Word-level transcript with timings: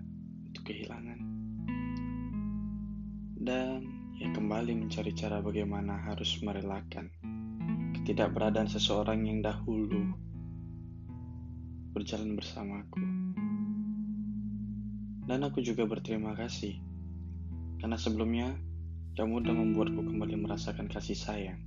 itu 0.52 0.60
kehilangan. 0.60 1.24
Dan 3.40 3.80
ya 4.20 4.28
kembali 4.28 4.76
mencari 4.76 5.16
cara 5.16 5.40
bagaimana 5.40 6.04
harus 6.04 6.36
merelakan 6.44 7.08
ketidakberadaan 7.96 8.68
seseorang 8.68 9.24
yang 9.24 9.40
dahulu 9.40 10.25
berjalan 11.96 12.36
bersamaku. 12.36 13.00
Dan 15.24 15.48
aku 15.48 15.64
juga 15.64 15.88
berterima 15.88 16.36
kasih 16.36 16.76
karena 17.80 17.96
sebelumnya 17.96 18.52
kamu 19.16 19.40
sudah 19.40 19.56
membuatku 19.56 20.04
kembali 20.04 20.36
merasakan 20.44 20.92
kasih 20.92 21.16
sayang 21.16 21.64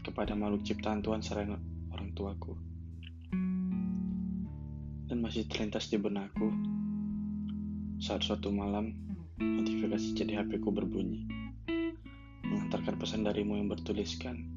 kepada 0.00 0.32
makhluk 0.32 0.64
ciptaan 0.64 1.04
Tuhan 1.04 1.20
selain 1.20 1.60
orang 1.92 2.10
tuaku. 2.16 2.56
Dan 5.12 5.20
masih 5.20 5.44
terlintas 5.44 5.92
di 5.92 6.00
benakku 6.00 6.48
saat 8.00 8.24
suatu 8.24 8.48
malam 8.48 8.96
notifikasi 9.36 10.16
jadi 10.16 10.40
HP 10.40 10.64
ku 10.64 10.72
berbunyi 10.72 11.28
mengantarkan 12.48 12.96
pesan 12.96 13.28
darimu 13.28 13.60
yang 13.60 13.68
bertuliskan 13.68 14.48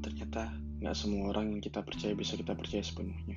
ternyata 0.00 0.56
Gak 0.80 0.96
semua 0.96 1.28
orang 1.28 1.52
yang 1.52 1.60
kita 1.60 1.84
percaya 1.84 2.16
bisa 2.16 2.40
kita 2.40 2.56
percaya 2.56 2.80
sepenuhnya. 2.80 3.36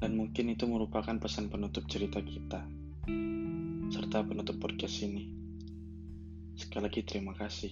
Dan 0.00 0.16
mungkin 0.16 0.56
itu 0.56 0.64
merupakan 0.64 1.12
pesan 1.20 1.52
penutup 1.52 1.84
cerita 1.84 2.24
kita, 2.24 2.64
serta 3.92 4.24
penutup 4.24 4.56
podcast 4.64 5.04
ini. 5.04 5.28
Sekali 6.56 6.88
lagi 6.88 7.04
terima 7.04 7.36
kasih 7.36 7.68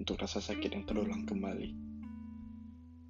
untuk 0.00 0.16
rasa 0.16 0.40
sakit 0.40 0.72
yang 0.72 0.88
terulang 0.88 1.28
kembali. 1.28 1.68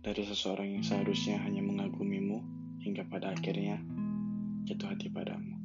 Dari 0.03 0.23
seseorang 0.27 0.75
yang 0.75 0.83
seharusnya 0.83 1.39
hanya 1.47 1.63
mengagumimu, 1.63 2.43
hingga 2.83 3.07
pada 3.07 3.31
akhirnya 3.31 3.79
jatuh 4.67 4.91
hati 4.91 5.13
padamu. 5.13 5.60